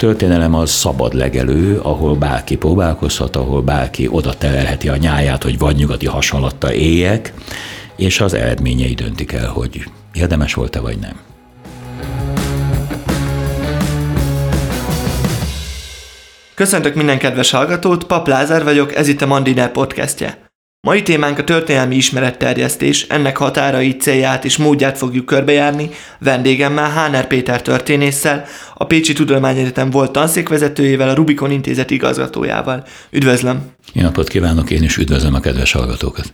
[0.00, 5.76] történelem az szabad legelő, ahol bárki próbálkozhat, ahol bárki oda terelheti a nyáját, hogy vagy
[5.76, 7.32] nyugati hasonlatta éljek,
[7.96, 11.20] és az eredményei döntik el, hogy érdemes volt-e vagy nem.
[16.54, 20.39] Köszöntök minden kedves hallgatót, Pap Lázár vagyok, ez itt a Mandiner podcastje.
[20.86, 27.62] Mai témánk a történelmi ismeretterjesztés, ennek határait, célját és módját fogjuk körbejárni, vendégemmel Háner Péter
[27.62, 28.44] történésszel,
[28.74, 32.84] a Pécsi Tudományegyetem volt tanszékvezetőjével, a Rubikon Intézet igazgatójával.
[33.10, 33.70] Üdvözlöm!
[33.92, 36.32] Jó napot kívánok, én is üdvözlöm a kedves hallgatókat!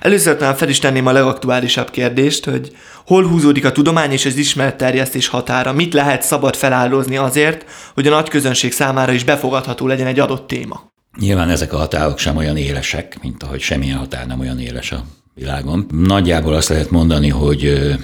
[0.00, 4.36] Először talán fel is tenném a legaktuálisabb kérdést, hogy hol húzódik a tudomány és az
[4.36, 10.06] ismeretterjesztés határa, mit lehet szabad feláldozni azért, hogy a nagy közönség számára is befogadható legyen
[10.06, 10.94] egy adott téma.
[11.20, 15.04] Nyilván ezek a határok sem olyan élesek, mint ahogy semmilyen határ nem olyan éles a
[15.34, 15.86] világon.
[15.90, 17.94] Nagyjából azt lehet mondani, hogy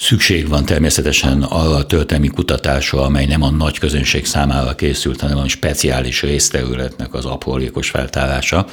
[0.00, 5.38] Szükség van természetesen arra a történelmi kutatásra, amely nem a nagy közönség számára készült, hanem
[5.38, 8.66] a speciális részterületnek az aprólékos feltárása.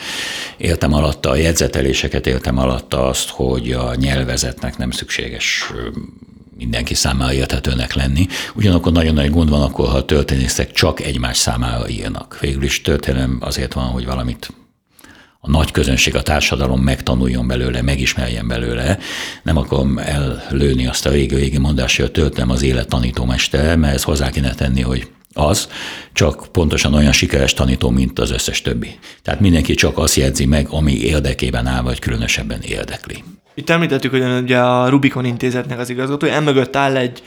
[0.58, 5.72] Értem alatta a jegyzeteléseket, értem alatta azt, hogy a nyelvezetnek nem szükséges
[6.58, 8.28] mindenki számára érthetőnek lenni.
[8.56, 12.38] Ugyanakkor nagyon nagy gond van akkor, ha a történészek csak egymás számára írnak.
[12.40, 14.54] Végül is történelem azért van, hogy valamit
[15.40, 18.98] a nagy közönség, a társadalom megtanuljon belőle, megismerjen belőle.
[19.44, 24.04] Nem akarom ellőni azt a régi-régi mondást, hogy a történelem az élet tanítómestere, mert ezt
[24.04, 25.70] hozzá kéne tenni, hogy az,
[26.14, 29.00] csak pontosan olyan sikeres tanító, mint az összes többi.
[29.22, 33.24] Tehát mindenki csak azt jegyzi meg, ami érdekében áll, vagy különösebben érdekli.
[33.58, 37.24] Itt említettük, hogy ugye a Rubikon intézetnek az igazgatója, emögött áll egy,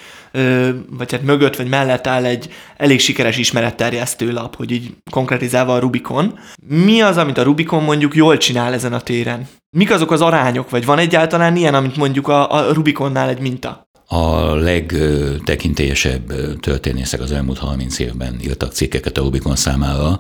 [0.91, 5.79] vagy hát mögött, vagy mellett áll egy elég sikeres ismeretterjesztő lap, hogy így konkrétizálva a
[5.79, 6.39] Rubikon.
[6.67, 9.49] Mi az, amit a Rubikon mondjuk jól csinál ezen a téren?
[9.77, 13.89] Mik azok az arányok, vagy van egyáltalán ilyen, amit mondjuk a, a Rubikonnál egy minta?
[14.07, 20.19] A legtekintélyesebb történészek az elmúlt 30 évben írtak cikkeket a Rubikon számára,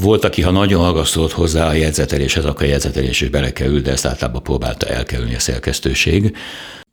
[0.00, 4.06] volt, aki ha nagyon ragasztott hozzá a jegyzeteléshez, akkor a jegyzetelés is belekerült, de ezt
[4.06, 6.36] általában próbálta elkerülni a szerkesztőség.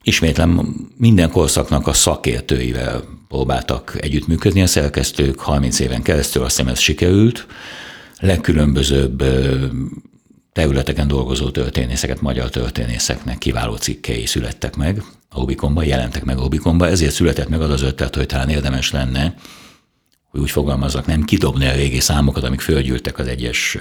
[0.03, 6.79] Ismétlem, minden korszaknak a szakértőivel próbáltak együttműködni a szerkesztők, 30 éven keresztül azt hiszem ez
[6.79, 7.47] sikerült.
[8.19, 9.23] Legkülönbözőbb
[10.53, 16.89] területeken dolgozó történészeket, magyar történészeknek kiváló cikkei születtek meg a Ubikomban, jelentek meg a Ubikomban,
[16.89, 19.35] ezért született meg az az ötlet, hogy talán érdemes lenne
[20.31, 23.77] hogy úgy fogalmazzak, nem kidobni a régi számokat, amik fölgyűltek az egyes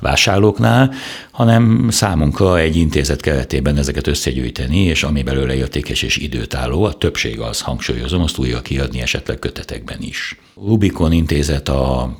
[0.00, 0.94] vásárlóknál,
[1.30, 7.40] hanem számunkra egy intézet keretében ezeket összegyűjteni, és ami belőle értékes és időtálló, a többség
[7.40, 10.40] az, hangsúlyozom, azt újra kiadni esetleg kötetekben is.
[10.54, 12.16] Rubikon intézet a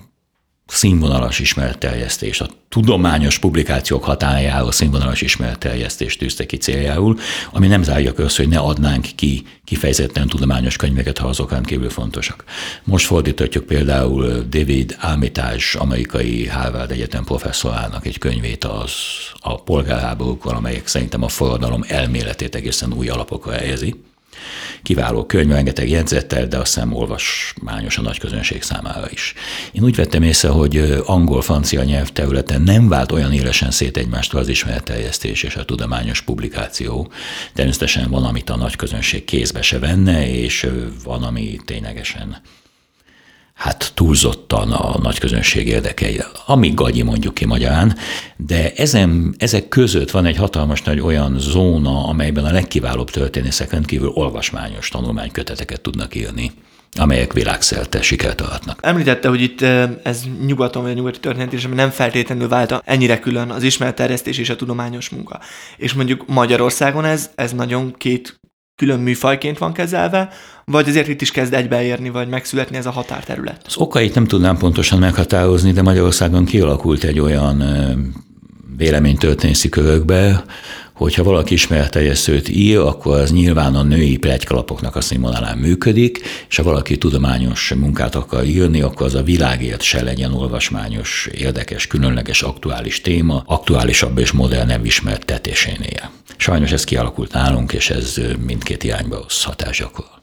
[0.68, 7.18] színvonalas ismeretterjesztés, a tudományos publikációk hatájáról színvonalas ismeretterjesztést tűzte ki céljául,
[7.52, 12.44] ami nem zárja közt, hogy ne adnánk ki kifejezetten tudományos könyveket, ha azok kívül fontosak.
[12.84, 18.92] Most fordíthatjuk például David Armitage, amerikai Harvard Egyetem professzorának egy könyvét az
[19.40, 23.94] a polgárháborúkról, amelyek szerintem a forradalom elméletét egészen új alapokra helyezi.
[24.82, 29.34] Kiváló könyv, rengeteg jegyzettel, de azt hiszem olvasmányos a nagy közönség számára is.
[29.72, 35.42] Én úgy vettem észre, hogy angol-francia nyelvterületen nem vált olyan élesen szét egymástól az ismeretterjesztés
[35.42, 37.12] és a tudományos publikáció.
[37.54, 40.68] Természetesen van, amit a nagy közönség kézbe se venne, és
[41.04, 42.40] van, ami ténylegesen
[43.58, 47.96] hát túlzottan a nagy közönség érdekei, amíg gagyi mondjuk ki magyarán,
[48.36, 54.08] de ezen, ezek között van egy hatalmas nagy olyan zóna, amelyben a legkiválóbb történészek rendkívül
[54.08, 56.52] olvasmányos tanulmányköteteket tudnak írni
[56.96, 58.78] amelyek világszerte sikert aratnak.
[58.82, 59.60] Említette, hogy itt
[60.02, 64.56] ez nyugaton vagy a nyugati történet, nem feltétlenül vált ennyire külön az ismeretterjesztés és a
[64.56, 65.40] tudományos munka.
[65.76, 68.40] És mondjuk Magyarországon ez, ez nagyon két
[68.76, 70.32] külön műfajként van kezelve,
[70.70, 73.62] vagy azért itt is kezd egybeérni, vagy megszületni ez a határterület?
[73.66, 77.62] Az okait nem tudnám pontosan meghatározni, de Magyarországon kialakult egy olyan
[78.76, 80.44] véleménytörténészi körökbe,
[80.92, 86.62] hogyha valaki ismeretterjesztőt ír, akkor az nyilván a női plegykalapoknak a színvonalán működik, és ha
[86.62, 93.00] valaki tudományos munkát akar írni, akkor az a világért se legyen olvasmányos, érdekes, különleges, aktuális
[93.00, 96.10] téma, aktuálisabb és modernebb ismertetésénél.
[96.36, 100.18] Sajnos ez kialakult nálunk, és ez mindkét irányba hoz hatás gyakorol.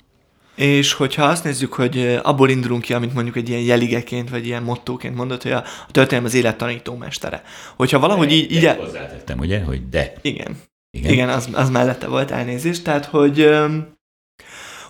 [0.56, 4.64] És hogyha azt nézzük, hogy abból indulunk ki, amit mondjuk egy ilyen jeligeként, vagy ilyen
[4.64, 7.44] mottóként mondott, hogy a, a történelem az élet tanítómestere.
[7.76, 8.52] Hogyha valahogy de, így...
[8.52, 10.14] így de hozzátettem, ugye, hogy de.
[10.22, 10.58] Igen.
[10.98, 12.84] Igen, Igen az, az mellette volt elnézést.
[12.84, 13.50] Tehát, hogy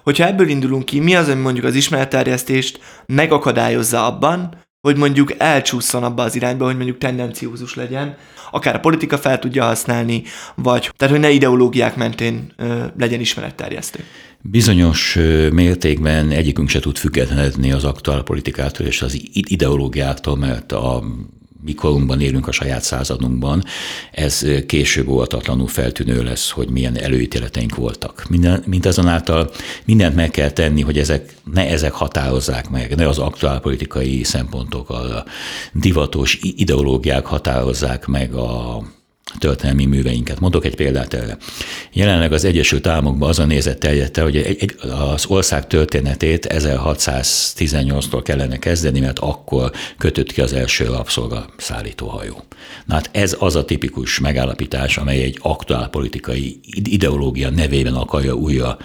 [0.04, 6.04] hogyha ebből indulunk ki, mi az, ami mondjuk az ismeretterjesztést megakadályozza abban, hogy mondjuk elcsúszson
[6.04, 8.18] abba az irányba, hogy mondjuk tendenciózus legyen,
[8.52, 10.24] akár a politika fel tudja használni,
[10.56, 14.04] vagy tehát, hogy ne ideológiák mentén ö, legyen ismeretterjesztő.
[14.50, 15.18] Bizonyos
[15.51, 21.03] mértékben egyikünk se tud függetlenedni az aktuál politikától és az ideológiáktól, mert a
[21.63, 23.63] mi korunkban élünk a saját századunkban,
[24.12, 28.25] ez később óvatatlanul feltűnő lesz, hogy milyen előítéleteink voltak.
[28.30, 29.51] Minden, mindazonáltal
[29.86, 34.89] mindent meg kell tenni, hogy ezek, ne ezek határozzák meg, ne az aktuál politikai szempontok,
[34.89, 35.25] a
[35.74, 38.83] divatos ideológiák határozzák meg a
[39.39, 40.39] történelmi műveinket.
[40.39, 41.38] Mondok egy példát erre.
[41.94, 44.57] Jelenleg az Egyesült Államokban az a nézet terjedte, hogy
[45.13, 52.44] az ország történetét 1618-tól kellene kezdeni, mert akkor kötött ki az első rabszolga szállítóhajó.
[52.86, 58.78] Na hát ez az a tipikus megállapítás, amely egy aktuál politikai ideológia nevében akarja újra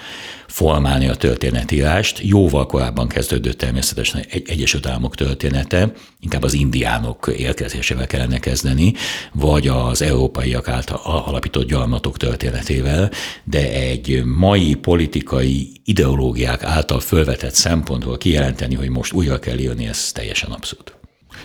[0.50, 2.19] formálni a történetírást.
[2.23, 8.94] Jóval korábban kezdődött természetesen egy Egyesült Államok története, inkább az indiánok érkezésével kellene kezdeni,
[9.32, 13.11] vagy az európaiak által alapított gyarmatok történetével,
[13.44, 20.12] de egy mai politikai ideológiák által fölvetett szempontból kijelenteni, hogy most újra kell írni, ez
[20.12, 20.93] teljesen abszurd.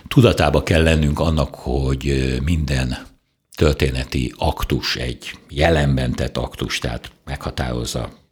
[0.08, 2.98] Tudatába kell lennünk annak, hogy minden
[3.56, 8.24] történeti aktus egy jelenben tett aktus, tehát meghatározza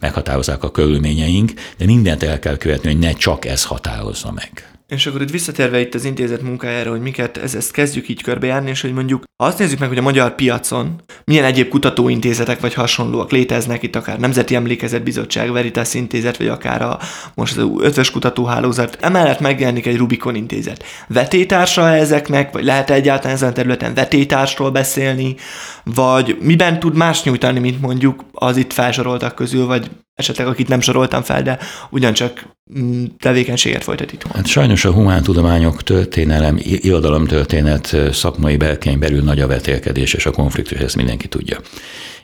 [0.00, 4.79] meghatározzák a körülményeink, de mindent el kell követni, hogy ne csak ez határozza meg.
[4.90, 8.70] És akkor itt visszatérve itt az intézet munkájára, hogy miket, ez, ezt kezdjük így körbejárni,
[8.70, 13.30] és hogy mondjuk azt nézzük meg, hogy a magyar piacon milyen egyéb kutatóintézetek vagy hasonlóak
[13.30, 16.98] léteznek, itt akár Nemzeti Emlékezet Bizottság, Veritas Intézet, vagy akár a
[17.34, 18.98] most az ötvös kutatóhálózat.
[19.00, 20.84] Emellett megjelenik egy Rubikon intézet.
[21.08, 25.36] Vetétársa ezeknek, vagy lehet egyáltalán ezen a területen vetétársról beszélni,
[25.84, 29.90] vagy miben tud más nyújtani, mint mondjuk az itt felsoroltak közül, vagy
[30.20, 31.58] esetleg akit nem soroltam fel, de
[31.90, 32.46] ugyancsak
[32.78, 34.26] mm, tevékenységet folytat itt.
[34.32, 40.78] Hát sajnos a humántudományok történelem, irodalomtörténet szakmai belkeny belül nagy a vetélkedés és a konfliktus,
[40.78, 41.58] ezt mindenki tudja.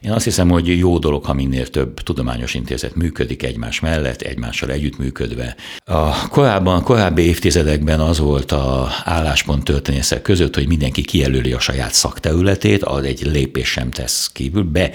[0.01, 4.71] Én azt hiszem, hogy jó dolog, ha minél több tudományos intézet működik egymás mellett, egymással
[4.71, 5.57] együttműködve.
[5.85, 11.93] A korábban, korábbi évtizedekben az volt a álláspont történészek között, hogy mindenki kijelöli a saját
[11.93, 14.91] szakterületét, az egy lépés sem tesz kívül, be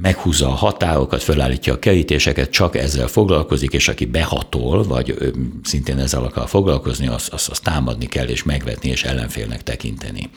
[0.00, 5.32] meghúzza a határokat, fölállítja a kerítéseket, csak ezzel foglalkozik, és aki behatol, vagy
[5.62, 10.30] szintén ezzel akar foglalkozni, azt az, az támadni kell, és megvetni, és ellenfélnek tekinteni.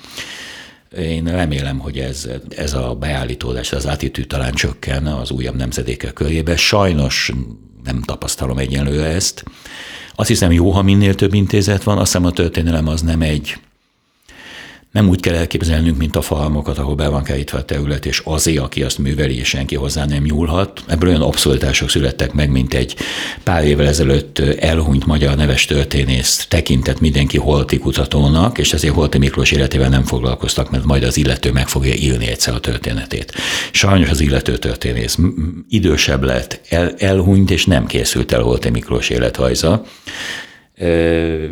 [0.97, 6.55] Én remélem, hogy ez, ez a beállítódás, az attitűd talán csökken az újabb nemzedékek körébe.
[6.55, 7.31] Sajnos
[7.83, 9.43] nem tapasztalom egyenlőre ezt.
[10.15, 13.57] Azt hiszem jó, ha minél több intézet van, azt hiszem a történelem az nem egy
[14.91, 18.57] nem úgy kell elképzelnünk, mint a falmokat, ahol be van kerítve a terület, és azé,
[18.57, 20.83] aki azt műveli, és senki hozzá nem nyúlhat.
[20.87, 22.95] Ebből olyan abszolítások születtek meg, mint egy
[23.43, 29.51] pár évvel ezelőtt elhunyt magyar neves történész tekintett mindenki holti kutatónak, és ezért Holti Miklós
[29.51, 33.33] életével nem foglalkoztak, mert majd az illető meg fogja írni egyszer a történetét.
[33.71, 35.17] Sajnos az illető történész
[35.69, 39.83] idősebb lett, el, elhunyt, és nem készült el Holti Miklós életrajza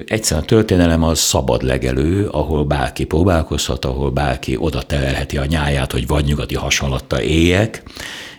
[0.06, 5.92] Egyszerűen a történelem az szabad legelő, ahol bárki próbálkozhat, ahol bárki oda terelheti a nyáját,
[5.92, 7.84] hogy vagy nyugati hasonlatta éljek,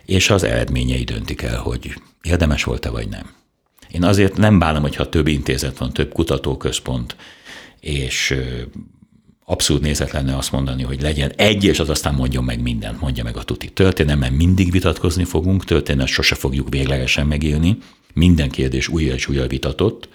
[0.05, 3.31] és az eredményei döntik el, hogy érdemes volt-e vagy nem.
[3.91, 7.17] Én azért nem bánom, hogyha több intézet van, több kutatóközpont,
[7.81, 8.35] és
[9.45, 13.25] abszolút nézet lenne azt mondani, hogy legyen egy, és az aztán mondjon meg mindent, mondja
[13.25, 13.69] meg a tuti.
[13.69, 17.79] Történelmen, mindig vitatkozni fogunk, történet sose fogjuk véglegesen megírni,
[18.15, 20.09] minden kérdés újra és újra vitatott,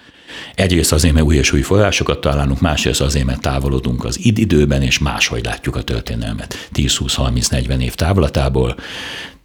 [0.55, 4.99] Egyrészt azért, mert új és új forrásokat találunk, másrészt azért, mert távolodunk az időben, és
[4.99, 8.75] máshogy látjuk a történelmet 10-20-30-40 év távlatából.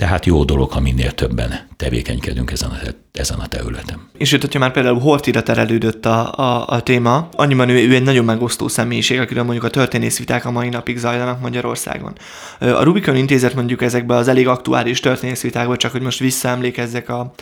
[0.00, 2.76] Tehát jó dolog, ha minél többen tevékenykedünk ezen a,
[3.12, 4.08] ezen a területen.
[4.18, 8.02] És itt, hogyha már például Hortira terelődött a, a, a téma, annyiban ő, ő egy
[8.02, 12.12] nagyon megosztó személyiség, akiről mondjuk a történészviták a mai napig zajlanak Magyarországon.
[12.58, 17.32] A Rubikon intézet mondjuk ezekben az elég aktuális történészvitákban, csak hogy most visszaemlékezzek a,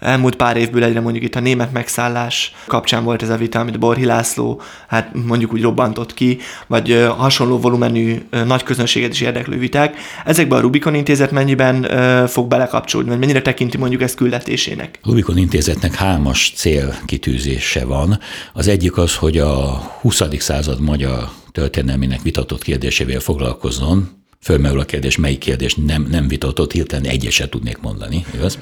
[0.00, 3.78] elmúlt pár évből egyre mondjuk itt a német megszállás kapcsán volt ez a vita, amit
[3.78, 9.96] Borhi László hát mondjuk úgy robbantott ki, vagy hasonló volumenű nagy közönséget is érdeklő viták.
[10.24, 11.86] Ezekben a Rubikon intézet mennyiben
[12.26, 14.98] fog belekapcsolódni, vagy mennyire tekinti mondjuk ezt küldetésének?
[15.04, 18.18] Rubikon intézetnek hármas célkitűzése van.
[18.52, 20.22] Az egyik az, hogy a 20.
[20.38, 24.08] század magyar történelmének vitatott kérdésével foglalkozzon,
[24.40, 28.58] fölmerül a kérdés, melyik kérdés nem, nem vitatott, hirtelen egyeset tudnék mondani, igaz?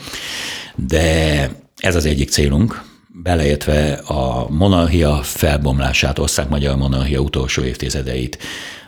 [0.75, 2.83] De ez az egyik célunk,
[3.23, 8.39] beleértve a monarchia felbomlását, ország-magyar monarchia utolsó évtizedeit,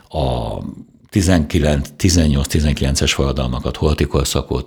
[0.09, 0.59] a
[1.13, 4.07] 18-19-es forradalmakat, holti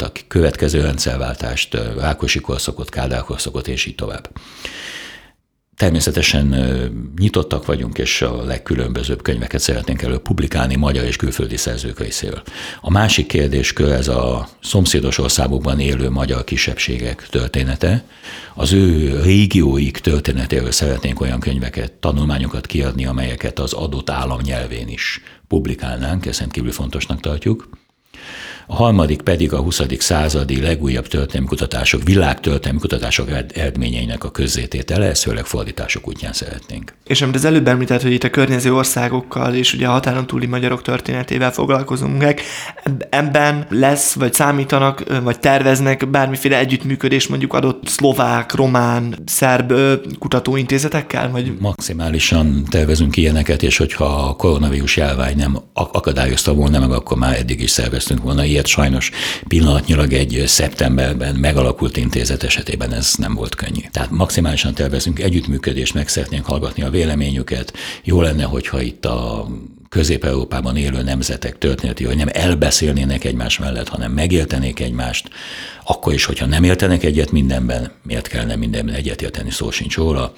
[0.01, 4.29] a következő rendszerváltást, Rákosi korszakot, Kádár korszakot, és így tovább.
[5.77, 6.55] Természetesen
[7.19, 12.41] nyitottak vagyunk, és a legkülönbözőbb könyveket szeretnénk elő publikálni magyar és külföldi szerzők részéről.
[12.81, 18.03] A másik kérdéskör ez a szomszédos országokban élő magyar kisebbségek története.
[18.53, 25.21] Az ő régióik történetéről szeretnénk olyan könyveket, tanulmányokat kiadni, amelyeket az adott állam nyelvén is
[25.47, 27.69] publikálnánk, ezt kívül fontosnak tartjuk.
[28.67, 29.81] A harmadik pedig a 20.
[29.97, 31.47] századi legújabb történelmi
[32.03, 36.93] világtörténelmi kutatások eredményeinek a közzététele, ezt főleg fordítások útján szeretnénk.
[37.07, 40.45] És amit az előbb említett, hogy itt a környező országokkal és ugye a határon túli
[40.45, 42.41] magyarok történetével foglalkozunk meg,
[43.09, 49.73] ebben lesz, vagy számítanak, vagy terveznek bármiféle együttműködés mondjuk adott szlovák, román, szerb
[50.19, 51.29] kutatóintézetekkel?
[51.29, 51.53] Vagy?
[51.59, 57.61] Maximálisan tervezünk ilyeneket, és hogyha a koronavírus járvány nem akadályozta volna meg, akkor már eddig
[57.61, 59.11] is szerveztünk volna ilyet sajnos
[59.47, 63.81] pillanatnyilag egy szeptemberben megalakult intézet esetében ez nem volt könnyű.
[63.91, 67.73] Tehát maximálisan tervezünk együttműködést, meg szeretnénk hallgatni a véleményüket.
[68.03, 69.47] Jó lenne, hogyha itt a
[69.89, 75.29] Közép-Európában élő nemzetek történeti, hogy nem elbeszélnének egymás mellett, hanem megértenék egymást,
[75.85, 80.33] akkor is, hogyha nem értenek egyet mindenben, miért kellene mindenben egyetérteni, szó sincs róla.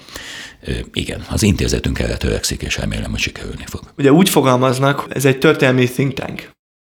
[0.92, 3.80] Igen, az intézetünk erre törekszik, és remélem, hogy sikerülni fog.
[3.98, 6.54] Ugye úgy fogalmaznak, ez egy történelmi think tank.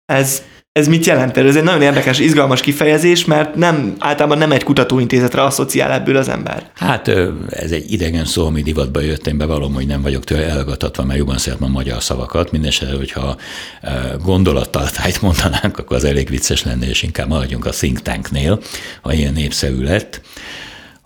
[0.10, 1.38] Ez ez mit jelent?
[1.38, 6.30] Ez egy nagyon érdekes, izgalmas kifejezés, mert nem, általában nem egy kutatóintézetre asszociál ebből az
[6.30, 6.70] ember.
[6.75, 7.08] Hát
[7.50, 11.20] ez egy idegen szó, ami divatba jött, én bevallom, hogy nem vagyok tőle elgatatva, mert
[11.20, 12.51] jobban szeretem a magyar szavakat.
[12.51, 13.38] Mindenesetre, hogyha
[14.24, 18.60] gondolattartályt mondanánk, akkor az elég vicces lenne, és inkább maradjunk a think tanknél,
[19.01, 20.22] ha ilyen népszerű lett.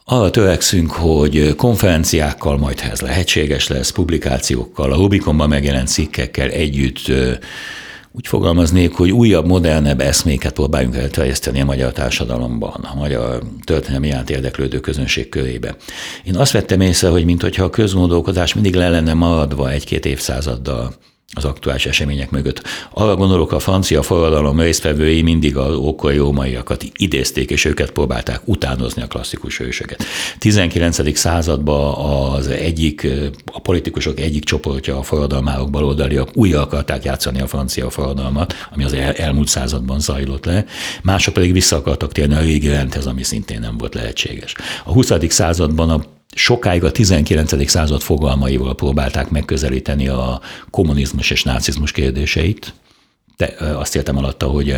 [0.05, 7.11] Arra törekszünk, hogy konferenciákkal, majd ha ez lehetséges lesz, publikációkkal, a Rubikonban megjelent cikkekkel együtt
[8.15, 14.29] úgy fogalmaznék, hogy újabb, modernebb eszméket próbáljunk elterjeszteni a magyar társadalomban, a magyar történelmi iránt
[14.29, 15.75] érdeklődő közönség körébe.
[16.23, 20.93] Én azt vettem észre, hogy mintha a közmondókodás mindig le lenne maradva egy-két évszázaddal
[21.33, 22.63] az aktuális események mögött.
[22.91, 29.01] Arra gondolok, a francia forradalom résztvevői mindig az ókori rómaiakat idézték, és őket próbálták utánozni
[29.01, 30.03] a klasszikus hősöket.
[30.37, 31.17] 19.
[31.17, 31.93] században
[32.33, 33.07] az egyik,
[33.53, 38.93] a politikusok egyik csoportja, a forradalmárok baloldaliak újra akarták játszani a francia forradalmat, ami az
[38.93, 40.65] el, elmúlt században zajlott le,
[41.03, 44.55] mások pedig vissza akartak térni a régi rendhez, ami szintén nem volt lehetséges.
[44.83, 45.11] A 20.
[45.27, 47.69] században a sokáig a 19.
[47.69, 52.73] század fogalmaival próbálták megközelíteni a kommunizmus és nácizmus kérdéseit,
[53.37, 54.75] de azt értem alatta, hogy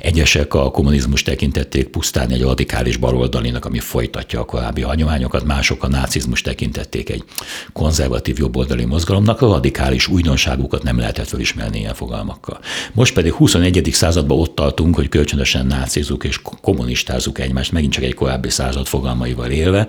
[0.00, 5.88] egyesek a kommunizmus tekintették pusztán egy radikális baloldalinak, ami folytatja a korábbi hagyományokat, mások a
[5.88, 7.24] nácizmus tekintették egy
[7.72, 12.58] konzervatív jobboldali mozgalomnak, a radikális újdonságukat nem lehetett felismerni ilyen fogalmakkal.
[12.92, 13.88] Most pedig 21.
[13.92, 19.50] században ott tartunk, hogy kölcsönösen nácizunk és kommunistázunk egymást, megint csak egy korábbi század fogalmaival
[19.50, 19.88] élve,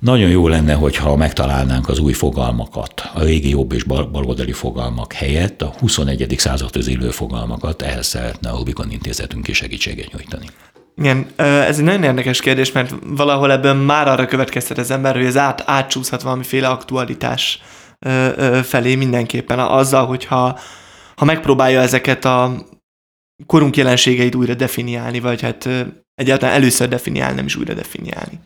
[0.00, 5.62] nagyon jó lenne, hogyha megtalálnánk az új fogalmakat, a régi jobb és baloldali fogalmak helyett
[5.62, 6.34] a 21.
[6.38, 10.46] századhoz illő fogalmakat, ehhez szeretne a Rubikon intézetünk is segítséget nyújtani.
[10.96, 15.24] Igen, ez egy nagyon érdekes kérdés, mert valahol ebből már arra következtet az ember, hogy
[15.24, 17.60] ez át, átcsúszhat valamiféle aktualitás
[18.62, 20.58] felé mindenképpen azzal, hogyha
[21.16, 22.66] ha megpróbálja ezeket a
[23.46, 25.68] korunk jelenségeit újra definiálni, vagy hát
[26.20, 28.40] egyáltalán először definiálni, nem is újra definiálni?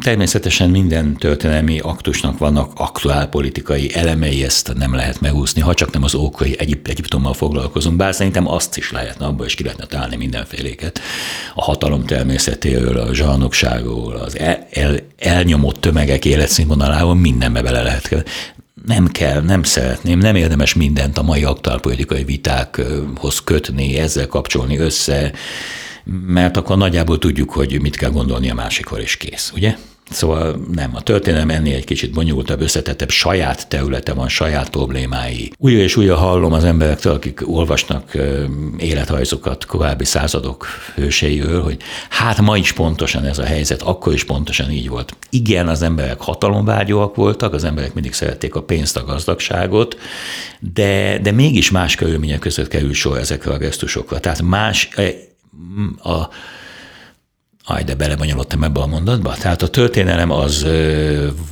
[0.00, 6.02] Természetesen minden történelmi aktusnak vannak aktuál politikai elemei, ezt nem lehet megúszni, ha csak nem
[6.02, 10.16] az ókori Egyip- Egyiptommal foglalkozunk, bár szerintem azt is lehetne, abban is ki lehetne találni
[10.16, 11.00] mindenféléket.
[11.54, 18.24] A hatalom természetéről, a zsarnokságról, az el, el, elnyomott tömegek életszínvonaláról mindenbe bele lehet
[18.86, 25.32] nem kell, nem szeretném, nem érdemes mindent a mai aktuálpolitikai vitákhoz kötni, ezzel kapcsolni össze
[26.26, 29.76] mert akkor nagyjából tudjuk, hogy mit kell gondolni a másikról, és kész, ugye?
[30.10, 35.52] Szóval nem, a történelem ennél egy kicsit bonyolultabb, összetettebb, saját területe van, saját problémái.
[35.58, 38.16] Újra és újra hallom az emberektől, akik olvasnak
[38.78, 41.76] életrajzokat korábbi századok hőseiről, hogy
[42.08, 45.16] hát ma is pontosan ez a helyzet, akkor is pontosan így volt.
[45.30, 49.96] Igen, az emberek hatalomvágyóak voltak, az emberek mindig szerették a pénzt, a gazdagságot,
[50.60, 54.20] de, de mégis más körülmények között került sor ezekre a gesztusokra.
[54.20, 54.88] Tehát más
[56.02, 56.28] a
[57.70, 59.34] Aj, de belebonyolottam ebbe a mondatba.
[59.34, 60.66] Tehát a történelem az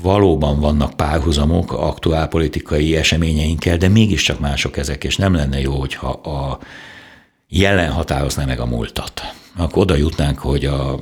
[0.02, 6.08] valóban vannak párhuzamok aktuál politikai eseményeinkkel, de mégiscsak mások ezek, és nem lenne jó, hogyha
[6.08, 6.58] a
[7.48, 9.20] jelen határozna meg a múltat.
[9.56, 11.00] Akkor oda jutnánk, hogy a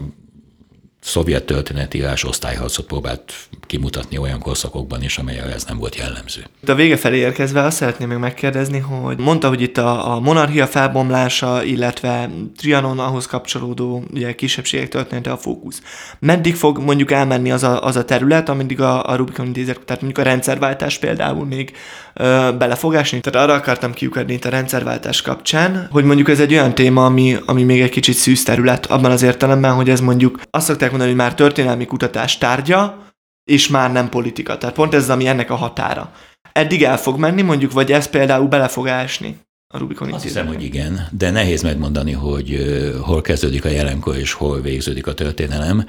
[1.04, 3.32] szovjet történetírás osztályharcot próbált
[3.66, 6.44] kimutatni olyan korszakokban is, amelyel ez nem volt jellemző.
[6.66, 10.66] A vége felé érkezve azt szeretném még megkérdezni, hogy mondta, hogy itt a, a monarchia
[10.66, 15.82] felbomlása, illetve Trianon ahhoz kapcsolódó ugye, kisebbségek története a fókusz.
[16.18, 20.02] Meddig fog mondjuk elmenni az a, az a terület, ameddig a, a Rubikon intézet, tehát
[20.02, 21.72] mondjuk a rendszerváltás például még
[22.14, 22.50] ö,
[22.92, 23.20] esni?
[23.20, 27.36] Tehát arra akartam kiukadni itt a rendszerváltás kapcsán, hogy mondjuk ez egy olyan téma, ami,
[27.46, 31.16] ami még egy kicsit szűz terület, abban az értelemben, hogy ez mondjuk azt szokták mondani,
[31.16, 33.12] hogy már történelmi kutatás tárgya,
[33.44, 34.58] és már nem politika.
[34.58, 36.12] Tehát pont ez, ami ennek a határa.
[36.52, 39.40] Eddig el fog menni mondjuk, vagy ez például bele fog ásni?
[39.74, 42.58] a Rubikon Azt hiszem, hogy igen, de nehéz megmondani, hogy
[43.00, 45.86] hol kezdődik a jelenkor és hol végződik a történelem.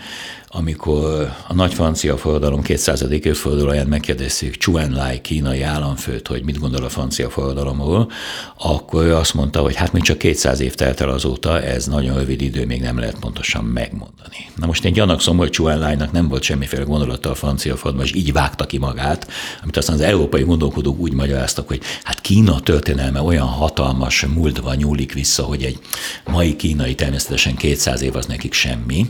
[0.58, 3.02] Amikor a nagy francia forradalom 200.
[3.10, 8.12] évfordulóján megkérdezik Chuan Lai kínai államfőt, hogy mit gondol a francia forradalomról,
[8.58, 12.18] akkor ő azt mondta, hogy hát még csak 200 év telt el azóta, ez nagyon
[12.18, 14.50] rövid idő, még nem lehet pontosan megmondani.
[14.56, 18.14] Na most én gyanakszom, hogy Chuan Lai-nak nem volt semmiféle gondolata a francia forradalom, és
[18.16, 19.28] így vágta ki magát,
[19.62, 25.14] amit aztán az európai gondolkodók úgy magyaráztak, hogy hát Kína történelme olyan hatalmas múltva nyúlik
[25.14, 25.80] vissza, hogy egy
[26.26, 29.10] mai kínai természetesen 200 év az nekik semmi,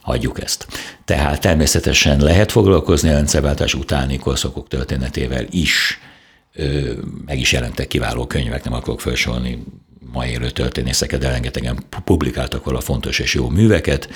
[0.00, 0.66] hagyjuk ezt.
[1.04, 6.00] Tehát természetesen lehet foglalkozni a rendszerváltás utáni korszakok történetével is,
[7.26, 9.64] meg is jelentek kiváló könyvek, nem akarok felsorolni
[10.12, 14.08] ma élő történészeket, de rengetegen publikáltak a fontos és jó műveket.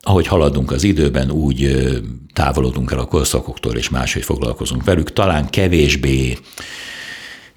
[0.00, 1.88] Ahogy haladunk az időben, úgy
[2.32, 5.12] távolodunk el a korszakoktól, és máshogy foglalkozunk velük.
[5.12, 6.38] Talán kevésbé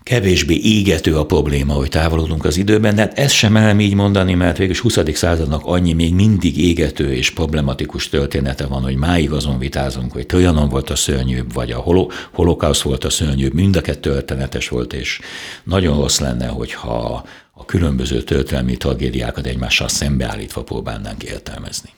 [0.09, 4.33] kevésbé égető a probléma, hogy távolodunk az időben, de hát ezt sem merem így mondani,
[4.33, 4.97] mert végül 20.
[5.13, 10.69] századnak annyi még mindig égető és problematikus története van, hogy máig azon vitázunk, hogy Trianon
[10.69, 14.93] volt a szörnyűbb, vagy a holo, holokausz volt a szörnyűbb, mind a kettő történetes volt,
[14.93, 15.19] és
[15.63, 21.89] nagyon rossz lenne, hogyha a különböző történelmi tragédiákat egymással szembeállítva próbálnánk értelmezni.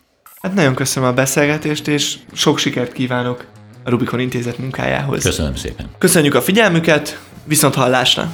[0.41, 3.45] Hát nagyon köszönöm a beszélgetést, és sok sikert kívánok
[3.83, 5.23] a Rubikon Intézet munkájához.
[5.23, 5.85] Köszönöm szépen.
[5.97, 8.31] Köszönjük a figyelmüket, Viszont hallásra!